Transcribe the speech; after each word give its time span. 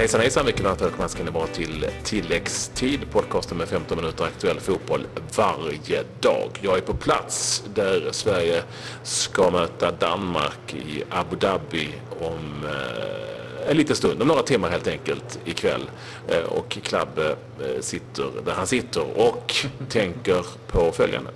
hejsan 0.00 0.20
hejsan, 0.20 0.46
varmt 0.64 0.82
välkomna 0.82 1.08
ska 1.08 1.24
ni 1.24 1.30
vara 1.30 1.46
till 1.46 1.86
tilläggstid, 2.04 3.00
podcasten 3.12 3.58
med 3.58 3.68
15 3.68 3.96
minuter 3.96 4.24
aktuell 4.24 4.60
fotboll 4.60 5.06
varje 5.36 6.02
dag. 6.20 6.48
Jag 6.60 6.76
är 6.76 6.80
på 6.80 6.94
plats 6.94 7.64
där 7.74 8.08
Sverige 8.10 8.62
ska 9.02 9.50
möta 9.50 9.90
Danmark 9.90 10.74
i 10.74 11.02
Abu 11.10 11.36
Dhabi 11.36 11.88
om 12.20 12.64
eh, 12.64 13.70
en 13.70 13.76
liten 13.76 13.96
stund, 13.96 14.22
om 14.22 14.28
några 14.28 14.42
timmar 14.42 14.70
helt 14.70 14.88
enkelt 14.88 15.38
ikväll. 15.44 15.90
Eh, 16.28 16.52
och 16.52 16.78
Klabbe 16.82 17.26
eh, 17.28 17.80
sitter 17.80 18.24
där 18.44 18.52
han 18.52 18.66
sitter 18.66 19.18
och 19.18 19.54
tänker 19.88 20.46
på 20.66 20.92
följande. 20.92 21.30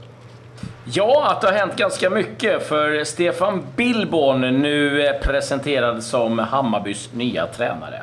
Ja, 0.84 1.30
att 1.30 1.40
det 1.40 1.46
har 1.46 1.54
hänt 1.54 1.76
ganska 1.76 2.10
mycket 2.10 2.68
för 2.68 3.04
Stefan 3.04 3.66
Billborn 3.76 4.40
nu 4.40 5.12
presenterad 5.22 6.04
som 6.04 6.38
Hammarbys 6.38 7.12
nya 7.12 7.46
tränare. 7.46 8.02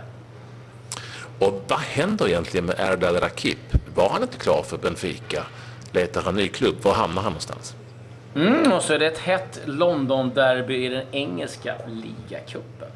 Och 1.42 1.62
vad 1.68 1.80
händer 1.80 2.28
egentligen 2.28 2.66
med 2.66 2.76
Erdal 2.80 3.16
Rakip? 3.16 3.58
Var 3.96 4.10
han 4.10 4.22
inte 4.22 4.38
klar 4.38 4.64
för 4.64 4.78
Benfica? 4.78 5.46
Letar 5.92 6.22
han 6.22 6.36
ny 6.36 6.48
klubb? 6.48 6.76
Var 6.82 6.94
hamnar 6.94 7.22
han 7.22 7.32
någonstans? 7.32 7.76
Mm, 8.36 8.72
och 8.72 8.82
så 8.82 8.94
är 8.94 9.00
det 9.00 9.08
ett 9.08 9.18
hett 9.18 9.60
London-derby 9.66 10.86
i 10.86 10.90
den 10.90 11.06
engelska 11.12 11.76
ligacupen. 11.88 12.90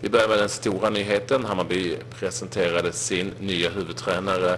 Vi 0.00 0.08
börjar 0.08 0.28
med 0.28 0.38
den 0.38 0.48
stora 0.48 0.90
nyheten. 0.90 1.44
Hammarby 1.44 1.96
presenterade 2.18 2.92
sin 2.92 3.32
nya 3.40 3.70
huvudtränare 3.70 4.56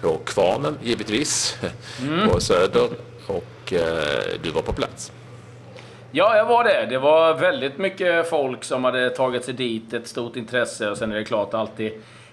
på 0.00 0.18
Kvarnen, 0.24 0.78
givetvis, 0.82 1.56
mm. 2.02 2.28
på 2.28 2.40
Söder. 2.40 2.88
Och 3.26 3.72
eh, 3.72 4.40
du 4.42 4.50
var 4.50 4.62
på 4.62 4.72
plats. 4.72 5.12
Ja, 6.12 6.36
jag 6.36 6.46
var 6.46 6.64
det. 6.64 6.86
Det 6.88 6.98
var 6.98 7.34
väldigt 7.34 7.78
mycket 7.78 8.30
folk 8.30 8.64
som 8.64 8.84
hade 8.84 9.10
tagit 9.10 9.44
sig 9.44 9.54
dit. 9.54 9.94
Ett 9.94 10.06
stort 10.06 10.36
intresse. 10.36 10.90
Och 10.90 10.96
sen 10.96 11.12
är 11.12 11.16
det 11.16 11.24
klart 11.24 11.54
alltid 11.54 11.92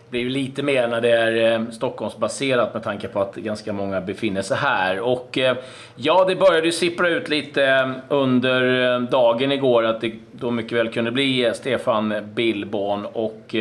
blir 0.10 0.22
ju 0.22 0.30
lite 0.30 0.64
mer 0.64 0.88
när 0.88 1.02
det 1.02 1.12
är 1.12 1.54
eh, 1.54 1.62
Stockholmsbaserat 1.72 2.74
med 2.74 2.84
tanke 2.84 3.08
på 3.08 3.22
att 3.22 3.36
ganska 3.36 3.74
många 3.74 4.02
befinner 4.02 4.42
sig 4.42 4.58
här. 4.58 5.00
Och 5.00 5.38
eh, 5.38 5.58
ja, 5.96 6.26
det 6.28 6.36
började 6.36 6.66
ju 6.66 6.72
sippra 6.72 7.10
ut 7.10 7.30
lite 7.30 7.66
eh, 7.66 7.90
under 8.10 9.00
dagen 9.00 9.52
igår 9.52 9.86
att 9.86 10.02
det 10.02 10.14
då 10.32 10.52
mycket 10.52 10.78
väl 10.78 10.94
kunde 10.94 11.12
bli 11.12 11.52
Stefan 11.54 12.14
Billborn. 12.34 13.06
Och 13.06 13.56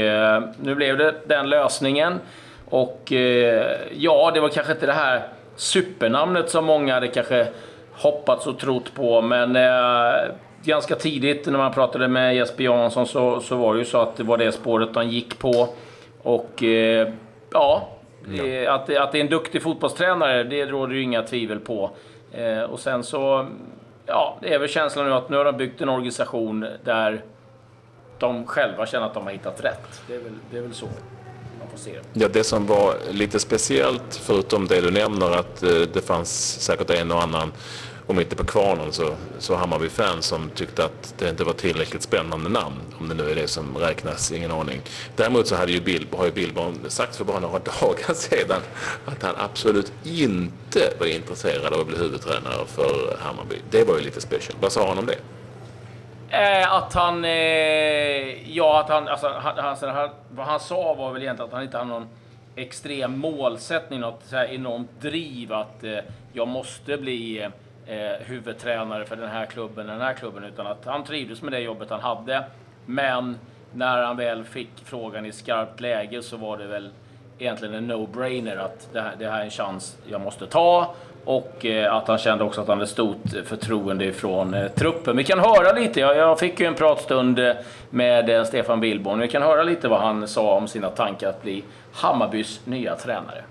nu 0.62 0.74
blev 0.74 0.98
det 0.98 1.14
den 1.26 1.48
lösningen. 1.48 2.20
Och 2.69 3.12
ja, 3.96 4.30
det 4.34 4.41
var 4.41 4.48
kanske 4.48 4.72
inte 4.72 4.86
det 4.86 4.92
här 4.92 5.22
supernamnet 5.56 6.50
som 6.50 6.64
många 6.64 6.94
hade 6.94 7.08
kanske 7.08 7.46
hoppats 7.97 8.47
och 8.47 8.58
trott 8.58 8.94
på. 8.94 9.22
Men 9.22 9.56
eh, 9.56 10.34
ganska 10.64 10.94
tidigt 10.94 11.47
när 11.47 11.58
man 11.58 11.72
pratade 11.72 12.08
med 12.08 12.36
Jesper 12.36 12.64
Jansson 12.64 13.06
så, 13.06 13.41
så 13.41 13.56
var 13.56 13.75
det 13.75 13.78
ju 13.78 13.84
så 13.84 13.98
att 13.98 14.16
det 14.16 14.22
var 14.22 14.38
det 14.38 14.53
spåret 14.53 14.88
han 14.94 15.11
gick 15.11 15.38
på. 15.38 15.69
Och 16.22 16.62
eh, 16.62 17.08
ja, 17.53 17.88
det, 18.28 18.66
att, 18.66 18.97
att 18.97 19.12
det 19.12 19.19
är 19.19 19.20
en 19.20 19.30
duktig 19.30 19.62
fotbollstränare, 19.62 20.44
det 20.44 20.66
råder 20.66 20.94
ju 20.94 21.03
inga 21.03 21.22
tvivel 21.22 21.61
på. 21.61 21.91
Eh, 22.33 22.62
och 22.62 22.80
sen 22.80 23.03
så, 23.03 23.47
ja, 24.06 24.38
det 24.41 24.55
är 24.55 24.58
väl 24.58 24.69
känslan 24.69 25.06
nu 25.06 25.12
att 25.12 25.28
nu 25.28 25.36
har 25.36 25.44
de 25.44 25.56
byggt 25.56 25.81
en 25.81 25.88
organisation 25.88 26.66
där 26.84 27.22
de 28.19 28.47
själva 28.47 28.86
känner 28.86 29.06
att 29.06 29.14
de 29.14 29.25
har 29.25 29.33
hittat 29.33 29.64
rätt. 29.64 30.03
Det 30.08 30.14
är 30.14 30.19
väl, 30.19 30.33
det 30.50 30.58
är 30.58 30.62
väl 30.62 30.75
så 30.75 30.86
man. 31.84 32.05
Ja, 32.12 32.28
det 32.28 32.44
som 32.44 32.66
var 32.66 32.96
lite 33.10 33.38
speciellt, 33.38 34.20
förutom 34.22 34.66
det 34.66 34.80
du 34.80 34.91
nämner, 34.91 35.30
att 35.30 35.62
eh, 35.62 35.70
det 35.70 36.00
fanns 36.00 36.60
säkert 36.60 36.91
en 36.91 37.12
och 37.12 37.22
annan 37.22 37.52
om 38.06 38.20
inte 38.20 38.36
på 38.36 38.44
Kvarnen 38.44 38.92
så, 38.92 39.14
så 39.38 39.55
Hammarby-fans 39.55 40.27
som 40.27 40.50
tyckte 40.54 40.84
att 40.84 41.14
det 41.19 41.28
inte 41.28 41.44
var 41.44 41.52
tillräckligt 41.52 42.02
spännande 42.02 42.48
namn. 42.48 42.77
Om 42.98 43.08
det 43.08 43.14
nu 43.14 43.30
är 43.30 43.34
det 43.34 43.48
som 43.48 43.77
räknas, 43.77 44.32
ingen 44.32 44.50
aning. 44.50 44.81
Däremot 45.16 45.47
så 45.47 45.56
hade 45.56 45.72
ju 45.72 45.81
Bill, 45.81 46.06
har 46.16 46.25
ju 46.25 46.32
Billborn 46.32 46.75
sagt 46.88 47.16
för 47.16 47.25
bara 47.25 47.41
några 47.41 47.59
dagar 47.81 48.14
sedan 48.14 48.60
att 49.04 49.22
han 49.22 49.34
absolut 49.38 49.93
inte 50.04 50.93
var 51.00 51.06
intresserad 51.06 51.72
av 51.72 51.81
att 51.81 51.87
bli 51.87 51.97
huvudtränare 51.97 52.66
för 52.66 53.19
Hammarby. 53.20 53.56
Det 53.70 53.84
var 53.84 53.97
ju 53.97 54.04
lite 54.04 54.20
special. 54.20 54.56
Vad 54.60 54.72
sa 54.72 54.88
han 54.88 54.98
om 54.98 55.06
det? 55.06 55.19
Eh, 56.31 56.72
att 56.72 56.94
han... 56.94 57.25
Eh, 57.25 58.50
ja, 58.53 58.81
att 58.81 58.88
han, 58.88 59.09
alltså, 59.09 59.28
han, 59.28 59.59
alltså, 59.59 59.87
han... 59.87 60.10
Vad 60.31 60.47
han 60.47 60.60
sa 60.60 60.94
var 60.94 61.12
väl 61.12 61.22
egentligen 61.22 61.48
att 61.48 61.54
han 61.54 61.62
inte 61.62 61.78
hade 61.78 61.91
någon 61.91 62.09
extrem 62.56 63.19
målsättning, 63.19 64.00
något 64.00 64.25
så 64.25 64.37
här 64.37 64.44
enormt 64.47 65.00
driv 65.00 65.53
att 65.53 65.84
eh, 65.84 65.98
jag 66.32 66.48
måste 66.48 66.97
bli 66.97 67.42
eh, 67.87 67.97
eh, 67.97 68.16
huvudtränare 68.20 69.04
för 69.04 69.16
den 69.16 69.31
här 69.31 69.47
klubben, 69.47 69.87
den 69.87 70.00
här 70.00 70.14
klubben, 70.14 70.44
utan 70.44 70.66
att 70.66 70.84
han 70.84 71.04
trivdes 71.04 71.42
med 71.42 71.53
det 71.53 71.60
jobbet 71.60 71.91
han 71.91 72.00
hade. 72.00 72.44
Men 72.87 73.38
när 73.72 74.03
han 74.03 74.16
väl 74.16 74.44
fick 74.44 74.70
frågan 74.84 75.26
i 75.26 75.32
skarpt 75.32 75.81
läge 75.81 76.22
så 76.22 76.37
var 76.37 76.58
det 76.58 76.66
väl 76.66 76.91
egentligen 77.38 77.74
en 77.74 77.92
no-brainer 77.92 78.56
att 78.56 78.88
det 78.92 79.00
här, 79.00 79.12
det 79.19 79.28
här 79.28 79.41
är 79.41 79.44
en 79.44 79.50
chans 79.50 79.97
jag 80.06 80.20
måste 80.20 80.47
ta 80.47 80.94
och 81.24 81.66
eh, 81.66 81.94
att 81.94 82.08
han 82.08 82.19
kände 82.19 82.44
också 82.44 82.60
att 82.60 82.69
han 82.69 82.78
hade 82.78 82.91
stort 82.91 83.22
förtroende 83.44 84.04
ifrån 84.04 84.54
eh, 84.54 84.69
truppen. 84.69 85.16
Vi 85.16 85.24
kan 85.24 85.38
höra 85.38 85.72
lite, 85.72 86.00
jag, 86.00 86.16
jag 86.16 86.38
fick 86.38 86.60
ju 86.60 86.66
en 86.66 86.75
pratstund 86.75 87.38
eh, 87.38 87.52
med 87.91 88.46
Stefan 88.46 88.80
Billborn. 88.80 89.19
Vi 89.19 89.28
kan 89.28 89.42
höra 89.42 89.62
lite 89.62 89.88
vad 89.88 90.00
han 90.00 90.28
sa 90.28 90.56
om 90.56 90.69
sina 90.69 90.91
tankar 90.91 91.28
att 91.28 91.42
bli 91.42 91.64
Hammarbys 91.92 92.60
nya 92.64 92.96
tränare. 92.96 93.44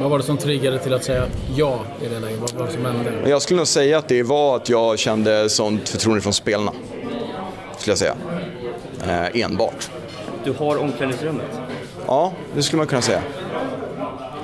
Vad 0.00 0.10
var 0.10 0.18
det 0.18 0.24
som 0.24 0.36
triggade 0.36 0.78
till 0.78 0.94
att 0.94 1.04
säga 1.04 1.24
ja 1.56 1.80
i 2.02 2.08
det 2.08 2.20
läget? 2.20 2.40
Vad 2.40 2.52
var 2.52 2.66
det 2.66 2.72
som 2.72 2.84
hände? 2.84 3.30
Jag 3.30 3.42
skulle 3.42 3.58
nog 3.58 3.66
säga 3.66 3.98
att 3.98 4.08
det 4.08 4.22
var 4.22 4.56
att 4.56 4.68
jag 4.68 4.98
kände 4.98 5.48
sånt 5.48 5.88
förtroende 5.88 6.22
från 6.22 6.32
spelarna. 6.32 6.72
Skulle 7.76 7.90
jag 7.90 7.98
säga. 7.98 8.14
Eh, 9.06 9.42
enbart. 9.42 9.90
Du 10.44 10.52
har 10.52 10.76
omklädningsrummet? 10.76 11.60
Ja, 12.06 12.32
det 12.54 12.62
skulle 12.62 12.78
man 12.78 12.86
kunna 12.86 13.02
säga. 13.02 13.22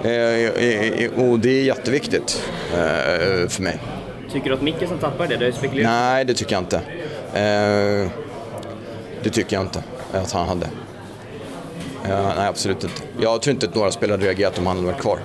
Eh, 0.03 1.11
och 1.21 1.39
det 1.39 1.51
är 1.51 1.65
jätteviktigt 1.65 2.43
eh, 2.73 3.49
för 3.49 3.63
mig. 3.63 3.79
Tycker 4.33 4.49
du 4.49 4.55
att 4.55 4.63
Mickelson 4.63 4.99
tappar 4.99 5.27
det? 5.27 5.37
Det 5.37 5.53
spekulerat. 5.53 5.91
Nej, 5.91 6.25
det 6.25 6.35
tycker 6.35 6.53
jag 6.53 6.63
inte. 6.63 6.77
Eh, 7.35 8.11
det 9.23 9.31
tycker 9.31 9.57
jag 9.57 9.65
inte 9.65 9.83
att 10.13 10.33
han 10.33 10.49
hade. 10.49 10.67
Uh, 12.05 12.33
nej, 12.37 12.49
absolut 12.49 12.85
inte. 12.85 13.03
Jag 13.21 13.43
tror 13.43 13.55
inte 13.55 13.67
att 13.67 13.75
några 13.75 13.91
spelare 13.91 14.15
hade 14.15 14.27
reagerat 14.27 14.59
om 14.59 14.67
han 14.67 14.77
hade 14.77 14.89
varit 14.89 15.01
kvar. 15.01 15.19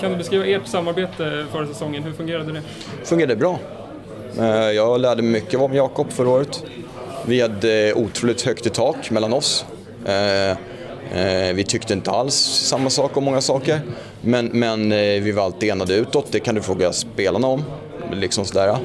Kan 0.00 0.10
du 0.10 0.16
beskriva 0.16 0.46
ert 0.46 0.66
samarbete 0.66 1.46
förra 1.52 1.66
säsongen? 1.66 2.02
Hur 2.02 2.12
fungerade 2.12 2.52
det? 2.52 2.62
fungerade 3.04 3.36
bra. 3.36 3.58
Uh, 4.38 4.46
jag 4.46 5.00
lärde 5.00 5.22
mig 5.22 5.32
mycket 5.32 5.60
om 5.60 5.74
Jakob 5.74 6.12
förra 6.12 6.28
året. 6.28 6.64
Vi 7.26 7.40
hade 7.40 7.94
otroligt 7.94 8.42
högt 8.42 8.66
i 8.66 8.70
tak 8.70 9.10
mellan 9.10 9.32
oss. 9.32 9.64
Eh, 11.14 11.54
vi 11.54 11.64
tyckte 11.64 11.92
inte 11.92 12.10
alls 12.10 12.34
samma 12.68 12.90
sak 12.90 13.16
om 13.16 13.24
många 13.24 13.40
saker. 13.40 13.80
Men, 14.20 14.46
men 14.46 14.92
eh, 14.92 14.98
vi 14.98 15.32
var 15.32 15.44
alltid 15.44 15.70
enade 15.70 15.94
utåt, 15.94 16.26
det 16.30 16.40
kan 16.40 16.54
du 16.54 16.62
fråga 16.62 16.92
spelarna 16.92 17.46
om. 17.46 17.64
Liksom 18.12 18.44
sådär. 18.44 18.78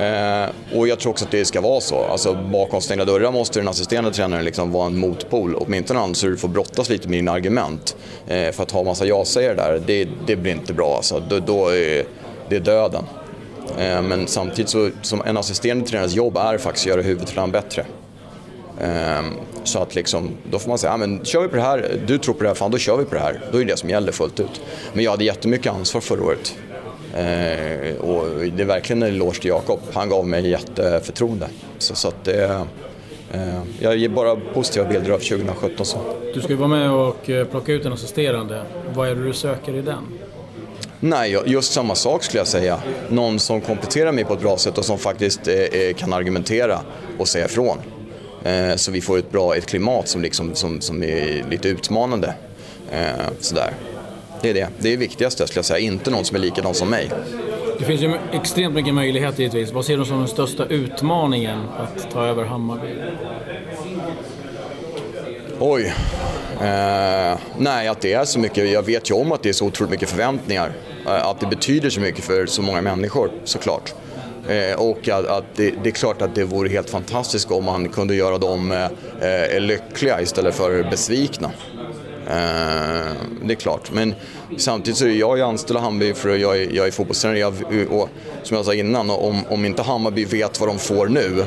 Eh, 0.00 0.48
och 0.78 0.88
jag 0.88 0.98
tror 0.98 1.12
också 1.12 1.24
att 1.24 1.30
det 1.30 1.44
ska 1.44 1.60
vara 1.60 1.80
så. 1.80 2.04
Alltså, 2.04 2.34
bakom 2.52 2.80
stängda 2.80 3.04
dörrar 3.04 3.32
måste 3.32 3.60
den 3.60 3.68
assisterande 3.68 4.10
tränaren 4.10 4.44
liksom 4.44 4.72
vara 4.72 4.86
en 4.86 4.98
motpol, 4.98 5.54
åtminstone 5.54 6.14
så 6.14 6.26
du 6.26 6.36
får 6.36 6.48
brottas 6.48 6.88
lite 6.88 7.08
med 7.08 7.18
dina 7.18 7.32
argument. 7.32 7.96
Eh, 8.26 8.52
för 8.52 8.62
att 8.62 8.70
ha 8.70 8.84
massa 8.84 9.06
ja-sägare 9.06 9.54
där, 9.54 9.82
det, 9.86 10.08
det, 10.26 10.36
blir 10.36 10.52
inte 10.52 10.72
bra. 10.72 10.96
Alltså. 10.96 11.22
Då, 11.28 11.38
då 11.38 11.70
eh, 11.70 11.74
är 11.74 12.04
det 12.48 12.58
döden. 12.58 13.04
Eh, 13.78 14.02
men 14.02 14.26
samtidigt 14.26 14.68
så, 14.68 14.90
som 15.02 15.22
en 15.26 15.36
assisterande 15.36 15.86
tränares 15.86 16.14
jobb 16.14 16.36
är 16.36 16.58
faktiskt 16.58 16.86
att 16.86 16.90
göra 16.90 17.02
huvudtränaren 17.02 17.50
bättre. 17.50 17.84
Eh, 18.80 19.22
så 19.64 19.78
att 19.78 19.94
liksom, 19.94 20.30
då 20.50 20.58
får 20.58 20.68
man 20.68 20.78
säga, 20.78 20.92
ja, 20.92 20.96
men 20.96 21.24
kör 21.24 21.42
vi 21.42 21.48
på 21.48 21.56
det 21.56 21.62
här, 21.62 22.00
du 22.06 22.18
tror 22.18 22.34
på 22.34 22.42
det 22.42 22.48
här, 22.48 22.54
fan 22.54 22.70
då 22.70 22.78
kör 22.78 22.96
vi 22.96 23.04
på 23.04 23.14
det 23.14 23.20
här. 23.20 23.40
Då 23.52 23.58
är 23.58 23.64
det 23.64 23.72
det 23.72 23.76
som 23.76 23.90
gäller 23.90 24.12
fullt 24.12 24.40
ut. 24.40 24.60
Men 24.92 25.04
jag 25.04 25.10
hade 25.10 25.24
jättemycket 25.24 25.72
ansvar 25.72 26.00
förra 26.00 26.24
året. 26.24 26.56
Eh, 27.14 27.96
och 27.96 28.26
det 28.56 28.62
är 28.62 28.66
verkligen 28.66 29.02
en 29.02 29.08
eloge 29.08 29.40
till 29.40 29.48
Jakob. 29.48 29.80
Han 29.92 30.08
gav 30.08 30.26
mig 30.26 30.48
jätteförtroende. 30.48 31.48
Så, 31.78 31.94
så 31.94 32.08
att 32.08 32.24
det, 32.24 32.44
eh, 33.32 33.60
jag 33.80 33.96
ger 33.96 34.08
bara 34.08 34.36
positiva 34.36 34.88
bilder 34.88 35.10
av 35.10 35.18
2017. 35.18 35.86
Så. 35.86 35.98
Du 36.34 36.40
ska 36.40 36.48
ju 36.48 36.56
vara 36.56 36.68
med 36.68 36.90
och 36.90 37.30
eh, 37.30 37.46
plocka 37.46 37.72
ut 37.72 37.84
en 37.84 37.92
assisterande. 37.92 38.62
Vad 38.94 39.08
är 39.08 39.14
det 39.14 39.24
du 39.24 39.32
söker 39.32 39.74
i 39.74 39.82
den? 39.82 40.04
Nej, 41.00 41.38
just 41.46 41.72
samma 41.72 41.94
sak 41.94 42.22
skulle 42.22 42.40
jag 42.40 42.46
säga. 42.46 42.80
Någon 43.08 43.38
som 43.38 43.60
kompletterar 43.60 44.12
mig 44.12 44.24
på 44.24 44.34
ett 44.34 44.40
bra 44.40 44.56
sätt 44.56 44.78
och 44.78 44.84
som 44.84 44.98
faktiskt 44.98 45.48
eh, 45.48 45.94
kan 45.96 46.12
argumentera 46.12 46.80
och 47.18 47.28
säga 47.28 47.44
ifrån. 47.44 47.78
Eh, 48.44 48.76
så 48.76 48.90
vi 48.90 49.00
får 49.00 49.18
ett 49.18 49.32
bra 49.32 49.56
ett 49.56 49.66
klimat 49.66 50.08
som, 50.08 50.22
liksom, 50.22 50.54
som, 50.54 50.80
som 50.80 51.02
är 51.02 51.44
lite 51.50 51.68
utmanande. 51.68 52.34
Eh, 52.92 53.26
sådär. 53.40 53.72
Det 54.42 54.50
är 54.50 54.54
det. 54.54 54.68
Det 54.78 54.88
är 54.88 54.90
det 54.90 54.96
viktigaste 54.96 55.46
skulle 55.46 55.58
jag 55.58 55.64
säga. 55.64 55.78
Inte 55.78 56.10
någon 56.10 56.24
som 56.24 56.36
är 56.36 56.40
likadan 56.40 56.74
som 56.74 56.90
mig. 56.90 57.10
Det 57.78 57.84
finns 57.84 58.00
ju 58.00 58.18
extremt 58.32 58.74
mycket 58.74 58.94
möjligheter 58.94 59.38
givetvis. 59.40 59.72
Vad 59.72 59.84
ser 59.84 59.98
du 59.98 60.04
som 60.04 60.18
den 60.18 60.28
största 60.28 60.66
utmaningen 60.66 61.58
att 61.78 62.10
ta 62.10 62.26
över 62.26 62.44
Hammarby? 62.44 62.94
Oj. 65.58 65.94
Eh, 66.60 67.38
nej, 67.58 67.88
att 67.88 68.00
det 68.00 68.12
är 68.12 68.24
så 68.24 68.38
mycket. 68.38 68.70
Jag 68.70 68.82
vet 68.82 69.10
ju 69.10 69.14
om 69.14 69.32
att 69.32 69.42
det 69.42 69.48
är 69.48 69.52
så 69.52 69.66
otroligt 69.66 69.90
mycket 69.90 70.10
förväntningar. 70.10 70.72
Eh, 71.06 71.26
att 71.26 71.40
det 71.40 71.46
betyder 71.46 71.90
så 71.90 72.00
mycket 72.00 72.24
för 72.24 72.46
så 72.46 72.62
många 72.62 72.80
människor, 72.82 73.30
såklart. 73.44 73.94
Eh, 74.48 74.80
och 74.80 75.08
att, 75.08 75.26
att 75.26 75.44
det, 75.56 75.74
det, 75.82 75.88
är 75.88 75.92
klart 75.92 76.22
att 76.22 76.34
det 76.34 76.44
vore 76.44 76.68
helt 76.68 76.90
fantastiskt 76.90 77.50
om 77.50 77.64
man 77.64 77.88
kunde 77.88 78.14
göra 78.14 78.38
dem 78.38 78.72
eh, 78.72 79.54
eh 79.54 79.60
lyckliga 79.60 80.20
istället 80.20 80.54
för 80.54 80.90
besvikna. 80.90 81.50
Eh, 82.26 83.12
det 83.42 83.52
är 83.52 83.54
klart, 83.54 83.92
men 83.92 84.14
samtidigt 84.56 84.98
så 84.98 85.06
är 85.06 85.10
jag 85.10 85.40
anställd 85.40 85.76
av 85.76 85.82
Hammarby 85.82 86.14
för 86.14 86.34
att 86.34 86.40
jag 86.40 86.56
är, 86.56 86.68
jag 86.72 86.86
är 86.86 86.90
fotbollstränare. 86.90 87.38
Jag, 87.38 87.54
och 87.90 88.08
som 88.42 88.56
jag 88.56 88.66
sa 88.66 88.74
innan, 88.74 89.10
om, 89.10 89.46
om 89.48 89.64
inte 89.64 89.82
Hammarby 89.82 90.24
vet 90.24 90.60
vad 90.60 90.68
de 90.68 90.78
får 90.78 91.06
nu, 91.06 91.44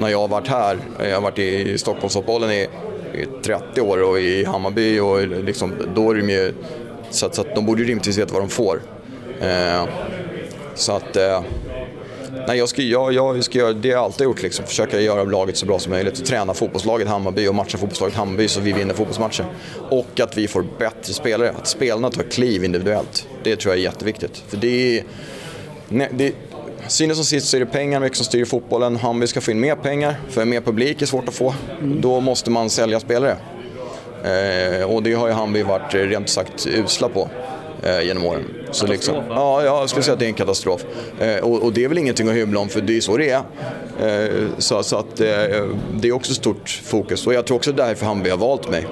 när 0.00 0.08
jag 0.08 0.18
har 0.18 0.28
varit 0.28 0.48
här, 0.48 0.78
jag 0.98 1.14
har 1.14 1.20
varit 1.20 1.38
i 1.38 1.78
Stockholmsfotbollen 1.78 2.50
i, 2.50 2.68
i 3.14 3.26
30 3.44 3.80
år 3.80 4.02
och 4.02 4.20
i 4.20 4.44
Hammarby 4.44 5.00
och 5.00 5.26
liksom, 5.26 5.72
då 5.94 6.10
är 6.10 6.14
de 6.14 6.30
ju, 6.30 6.54
så 7.10 7.26
att, 7.26 7.34
så 7.34 7.40
att 7.40 7.54
de 7.54 7.66
borde 7.66 7.82
ju 7.82 7.88
rimligtvis 7.88 8.18
veta 8.18 8.32
vad 8.32 8.42
de 8.42 8.48
får. 8.48 8.80
Eh, 9.40 9.84
så 10.74 10.92
att 10.92 11.16
eh, 11.16 11.42
Nej, 12.46 12.58
jag 12.58 12.68
ska, 12.68 12.82
jag, 12.82 13.12
jag 13.12 13.44
ska 13.44 13.58
göra 13.58 13.72
det 13.72 13.88
jag 13.88 14.04
alltid 14.04 14.24
gjort, 14.24 14.42
liksom. 14.42 14.66
försöka 14.66 15.00
göra 15.00 15.24
laget 15.24 15.56
så 15.56 15.66
bra 15.66 15.78
som 15.78 15.92
möjligt. 15.92 16.18
Och 16.18 16.26
träna 16.26 16.54
fotbollslaget 16.54 17.08
Hammarby 17.08 17.48
och 17.48 17.54
matcha 17.54 17.78
fotbollslaget 17.78 18.14
Hammarby 18.14 18.48
så 18.48 18.60
vi 18.60 18.72
vinner 18.72 18.94
fotbollsmatcher. 18.94 19.44
Och 19.90 20.20
att 20.20 20.38
vi 20.38 20.48
får 20.48 20.64
bättre 20.78 21.12
spelare, 21.12 21.50
att 21.50 21.66
spelarna 21.66 22.10
tar 22.10 22.22
kliv 22.22 22.64
individuellt. 22.64 23.28
Det 23.42 23.56
tror 23.56 23.74
jag 23.74 23.80
är 23.80 23.84
jätteviktigt. 23.84 24.42
För 24.48 24.56
det 24.56 24.98
är, 24.98 25.04
nej, 25.88 26.08
det, 26.12 26.34
Synes 26.88 27.16
som 27.16 27.24
sist 27.24 27.48
så 27.48 27.56
är 27.56 27.60
det 27.60 27.66
pengar 27.66 28.00
mycket 28.00 28.16
som 28.16 28.26
styr 28.26 28.44
fotbollen. 28.44 28.96
Hammarby 28.96 29.26
ska 29.26 29.40
få 29.40 29.50
in 29.50 29.60
mer 29.60 29.74
pengar, 29.74 30.14
för 30.28 30.44
mer 30.44 30.60
publik 30.60 31.02
är 31.02 31.06
svårt 31.06 31.28
att 31.28 31.34
få. 31.34 31.54
Mm. 31.80 32.00
Då 32.00 32.20
måste 32.20 32.50
man 32.50 32.70
sälja 32.70 33.00
spelare. 33.00 33.36
Eh, 34.24 34.90
och 34.90 35.02
det 35.02 35.12
har 35.12 35.28
ju 35.28 35.32
Hammarby 35.32 35.62
varit 35.62 35.94
rent 35.94 36.28
sagt 36.28 36.66
usla 36.66 37.08
på 37.08 37.28
eh, 37.82 38.06
genom 38.06 38.24
åren. 38.24 38.44
Så 38.70 38.86
liksom, 38.86 39.14
ja, 39.28 39.64
jag 39.64 39.90
skulle 39.90 40.02
säga 40.02 40.12
att 40.12 40.18
det 40.18 40.26
är 40.26 40.28
en 40.28 40.34
katastrof. 40.34 40.84
Eh, 41.20 41.36
och, 41.36 41.62
och, 41.62 41.72
det 41.72 41.84
är 41.84 41.88
väl 41.88 41.98
ingenting 41.98 42.28
att 42.28 42.34
hymla 42.34 42.60
om 42.60 42.68
för 42.68 42.80
det 42.80 42.96
är 42.96 43.00
så 43.00 43.16
det 43.16 43.30
är. 43.30 43.42
Eh, 44.00 44.48
så, 44.58 44.82
så 44.82 44.96
att, 44.96 45.20
eh, 45.20 45.26
det 45.94 46.08
är 46.08 46.12
också 46.12 46.34
stort 46.34 46.80
fokus 46.84 47.26
och 47.26 47.34
jag 47.34 47.46
tror 47.46 47.56
också 47.56 47.72
det 47.72 47.82
är 47.82 47.86
därför 47.86 48.06
Hammarby 48.06 48.30
har 48.30 48.38
valt 48.38 48.70
mig. 48.70 48.86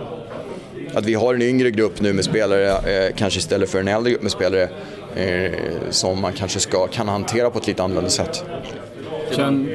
Att 0.95 1.07
vi 1.07 1.15
har 1.15 1.35
en 1.35 1.43
yngre 1.43 1.71
grupp 1.71 2.01
nu 2.01 2.13
med 2.13 2.25
spelare, 2.25 2.71
eh, 2.71 3.15
kanske 3.17 3.39
istället 3.39 3.71
för 3.71 3.81
en 3.81 3.89
äldre 3.89 4.11
grupp 4.11 4.23
med 4.23 4.33
spelare 4.33 4.69
eh, 5.17 5.53
som 5.91 6.21
man 6.21 6.33
kanske 6.33 6.61
ska, 6.61 6.87
kan 6.87 7.09
hantera 7.09 7.51
på 7.51 7.59
ett 7.59 7.67
lite 7.67 7.83
annorlunda 7.83 8.11
sätt. 8.11 8.45
Känn, 9.31 9.71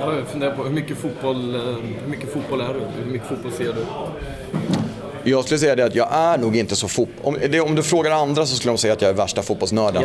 jag 0.00 0.26
funderar 0.26 0.56
på 0.56 0.62
hur 0.62 0.70
mycket 0.70 0.98
fotboll, 0.98 1.54
eh, 1.54 1.60
hur 2.02 2.10
mycket 2.10 2.32
fotboll 2.32 2.60
är 2.60 2.74
du? 2.74 2.80
Hur 3.04 3.12
mycket 3.12 3.28
fotboll 3.28 3.52
ser 3.52 3.64
du? 3.64 3.86
Jag 5.24 5.44
skulle 5.44 5.58
säga 5.58 5.76
det 5.76 5.84
att 5.84 5.94
jag 5.94 6.08
är 6.12 6.38
nog 6.38 6.56
inte 6.56 6.76
så 6.76 6.88
fot... 6.88 7.08
Om, 7.22 7.38
det, 7.50 7.60
om 7.60 7.74
du 7.74 7.82
frågar 7.82 8.10
andra 8.10 8.46
så 8.46 8.56
skulle 8.56 8.72
de 8.72 8.78
säga 8.78 8.92
att 8.92 9.02
jag 9.02 9.10
är 9.10 9.14
värsta 9.14 9.42
fotbollsnörden. 9.42 10.02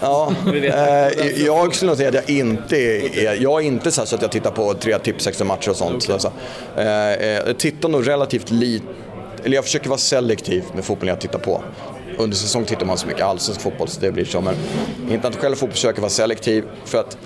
Ja, 0.00 0.32
eh, 0.46 1.44
jag 1.44 1.74
skulle 1.74 1.90
nog 1.90 1.96
säga 1.96 2.08
att 2.08 2.14
jag 2.14 2.30
inte 2.30 2.76
är... 2.76 3.42
Jag 3.42 3.62
är 3.62 3.66
inte 3.66 3.90
så, 3.90 4.02
att 4.02 4.22
jag 4.22 4.32
tittar 4.32 4.50
på 4.50 4.74
tre 4.74 4.98
tips 4.98 5.42
matcher 5.44 5.70
och 5.70 5.76
sånt. 5.76 6.04
Okay. 6.04 6.18
Så, 6.18 6.32
eh, 6.76 7.12
eh, 7.12 7.26
jag 7.26 7.58
tittar 7.58 7.88
nog 7.88 8.08
relativt 8.08 8.50
lite... 8.50 8.86
Eller 9.44 9.54
jag 9.54 9.64
försöker 9.64 9.88
vara 9.88 9.98
selektiv 9.98 10.64
med 10.74 10.84
fotbollen 10.84 11.08
jag 11.08 11.20
tittar 11.20 11.38
på. 11.38 11.62
Under 12.18 12.36
säsong 12.36 12.64
tittar 12.64 12.86
man 12.86 12.98
så 12.98 13.06
mycket 13.06 13.22
allsvensk 13.22 13.60
fotboll 13.60 13.88
så 13.88 14.00
det 14.00 14.12
blir 14.12 14.24
så. 14.24 14.40
Men 14.40 14.54
internationell 15.10 15.54
fotboll 15.54 15.72
försöker 15.72 16.00
vara 16.00 16.10
selektiv. 16.10 16.64
För 16.84 16.98
att 16.98 17.18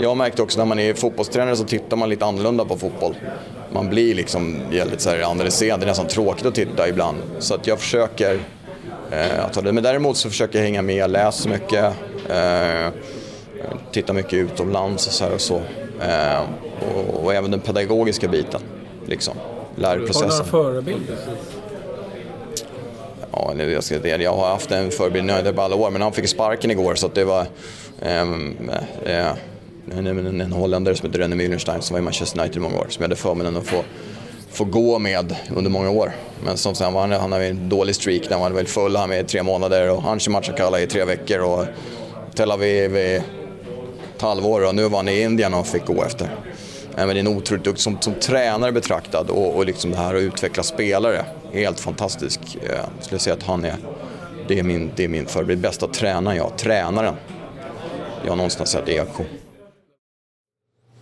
jag 0.00 0.08
har 0.08 0.14
märkt 0.14 0.40
också 0.40 0.58
när 0.58 0.64
man 0.64 0.78
är 0.78 0.94
fotbollstränare 0.94 1.56
så 1.56 1.64
tittar 1.64 1.96
man 1.96 2.08
lite 2.08 2.24
annorlunda 2.24 2.64
på 2.64 2.76
fotboll 2.76 3.14
man 3.76 3.88
blir 3.88 4.14
liksom 4.14 4.56
väldigt 4.70 5.00
så 5.00 5.10
här 5.10 5.22
analyserad. 5.22 5.80
Det 5.80 5.84
är 5.84 5.88
nästan 5.88 6.06
tråkigt 6.06 6.46
att 6.46 6.54
titta 6.54 6.88
ibland. 6.88 7.18
Så 7.38 7.54
att 7.54 7.66
jag 7.66 7.80
försöker 7.80 8.40
eh, 9.10 9.44
att 9.44 9.52
ta 9.52 9.60
det. 9.60 9.72
Men 9.72 9.82
däremot 9.82 10.16
så 10.16 10.28
försöker 10.28 10.58
jag 10.58 10.64
hänga 10.64 10.82
med, 10.82 11.10
läser 11.10 11.50
mycket, 11.50 11.94
eh, 12.28 12.88
tittar 13.92 14.14
mycket 14.14 14.32
utomlands 14.32 15.06
och 15.06 15.12
så. 15.12 15.24
Här 15.24 15.34
och, 15.34 15.40
så. 15.40 15.60
Eh, 16.00 16.40
och, 16.94 17.24
och, 17.24 17.34
även 17.34 17.50
den 17.50 17.60
pedagogiska 17.60 18.28
biten. 18.28 18.60
Liksom. 19.06 19.34
Lärprocessen. 19.76 20.30
Har 20.30 20.30
du 20.30 20.36
några 20.36 20.44
förebilder? 20.44 21.16
Ja, 23.32 23.54
jag, 23.54 23.84
ska, 23.84 24.08
jag 24.08 24.36
har 24.36 24.48
haft 24.48 24.70
en 24.70 24.90
förebild, 24.90 25.26
nu 25.26 25.52
på 25.52 25.62
alla 25.62 25.76
år, 25.76 25.90
men 25.90 26.02
han 26.02 26.12
fick 26.12 26.28
sparken 26.28 26.70
igår 26.70 26.94
så 26.94 27.08
det 27.08 27.24
var... 27.24 27.46
Um, 28.02 28.70
uh, 29.06 29.32
en, 29.92 30.06
en, 30.06 30.40
en 30.40 30.52
holländare 30.52 30.96
som 30.96 31.06
heter 31.06 31.18
René 31.18 31.36
Mühlenstein 31.36 31.80
som 31.80 31.94
var 31.94 31.98
i 31.98 32.02
Manchester 32.02 32.40
United 32.40 32.56
i 32.56 32.60
många 32.60 32.78
år, 32.78 32.86
som 32.88 33.02
jag 33.02 33.08
hade 33.08 33.16
förmånen 33.16 33.56
att 33.56 33.66
få, 33.66 33.82
få 34.50 34.64
gå 34.64 34.98
med 34.98 35.36
under 35.56 35.70
många 35.70 35.90
år. 35.90 36.12
Men 36.44 36.56
som 36.56 36.74
sen 36.74 36.92
var 36.92 37.00
han, 37.00 37.12
han 37.12 37.32
hade 37.32 37.46
en 37.46 37.68
dålig 37.68 37.94
streak 37.94 38.22
när 38.30 38.38
han 38.38 38.40
var 38.40 38.50
väl 38.50 38.66
full 38.66 38.96
han 38.96 39.08
med 39.08 39.20
i 39.20 39.24
tre 39.24 39.42
månader 39.42 39.90
och 39.90 40.02
Hanshi 40.02 40.30
Machakala 40.30 40.80
i 40.80 40.86
tre 40.86 41.04
veckor 41.04 41.40
och 41.40 41.64
Tel 42.34 42.50
Aviv 42.50 42.96
i 42.96 43.22
ett 44.16 44.22
halvår 44.22 44.66
och 44.66 44.74
nu 44.74 44.88
var 44.88 44.98
han 44.98 45.08
i 45.08 45.22
Indien 45.22 45.54
och 45.54 45.66
fick 45.66 45.86
gå 45.86 46.04
efter. 46.04 46.30
Men 46.96 47.08
det 47.08 47.14
är 47.14 47.20
en 47.20 47.26
otroligt 47.26 47.64
duktig, 47.64 47.82
som, 47.82 48.00
som 48.00 48.14
tränare 48.14 48.72
betraktad 48.72 49.30
och, 49.30 49.56
och 49.56 49.66
liksom 49.66 49.90
det 49.90 49.96
här 49.96 50.14
att 50.14 50.22
utveckla 50.22 50.62
spelare, 50.62 51.24
helt 51.52 51.80
fantastisk. 51.80 52.40
Jag 52.62 53.04
skulle 53.04 53.18
säga 53.18 53.34
att 53.34 53.42
han 53.42 53.64
är, 53.64 53.76
det 54.48 54.58
är 54.58 54.62
min, 54.62 54.90
det 54.96 55.04
är 55.04 55.08
min 55.08 55.26
förebild, 55.26 55.60
bästa 55.60 55.86
tränaren 55.86 56.36
jag, 56.36 56.52
tränaren 56.56 57.14
jag 58.24 58.30
har 58.30 58.36
någonstans 58.36 58.70
sett 58.70 58.88
i 58.88 58.98
aktion. 58.98 59.26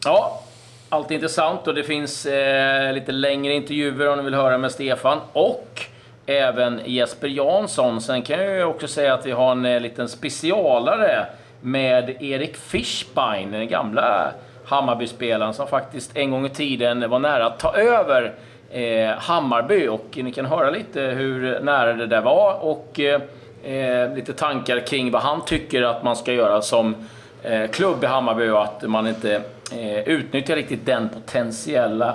Ja, 0.05 0.43
allt 0.89 1.11
är 1.11 1.15
intressant 1.15 1.67
och 1.67 1.75
det 1.75 1.83
finns 1.83 2.27
eh, 2.27 2.93
lite 2.93 3.13
längre 3.13 3.53
intervjuer 3.53 4.09
om 4.09 4.19
ni 4.19 4.25
vill 4.25 4.35
höra 4.35 4.59
med 4.59 4.73
Stefan 4.73 5.19
och 5.33 5.83
även 6.27 6.81
Jesper 6.85 7.29
Jansson. 7.29 8.01
Sen 8.01 8.23
kan 8.23 8.45
jag 8.45 8.57
ju 8.57 8.65
också 8.65 8.89
säga 8.89 9.15
att 9.15 9.27
vi 9.27 9.31
har 9.31 9.53
en 9.53 9.67
eh, 9.67 9.81
liten 9.81 10.09
specialare 10.09 11.27
med 11.61 12.23
Erik 12.23 12.57
Fischbein, 12.57 13.51
den 13.51 13.69
gamla 13.69 14.33
Hammarby-spelaren 14.65 15.55
som 15.55 15.67
faktiskt 15.67 16.17
en 16.17 16.31
gång 16.31 16.47
i 16.47 16.51
tiden 16.51 17.11
var 17.11 17.19
nära 17.19 17.47
att 17.47 17.59
ta 17.59 17.75
över 17.75 18.35
eh, 18.71 19.11
Hammarby 19.19 19.89
och 19.89 20.07
ni 20.15 20.33
kan 20.33 20.47
höra 20.47 20.71
lite 20.71 21.01
hur 21.01 21.61
nära 21.61 21.93
det 21.93 22.07
där 22.07 22.23
var 22.23 22.65
och 22.65 23.01
eh, 23.01 23.21
eh 23.65 24.15
lite 24.15 24.33
tankar 24.33 24.87
kring 24.87 25.11
vad 25.11 25.23
han 25.23 25.45
tycker 25.45 25.83
att 25.83 26.03
man 26.03 26.17
ska 26.17 26.33
göra 26.33 26.63
som 26.63 26.95
eh, 27.43 27.71
klubb 27.71 28.05
i 28.05 28.07
Hammarby 28.07 28.49
och 28.49 28.63
att 28.63 28.83
man 28.83 29.07
inte 29.07 29.43
eh, 29.73 30.09
utnyttjar 30.09 30.57
riktigt 30.57 30.87
den 30.87 31.09
potentiella, 31.09 32.15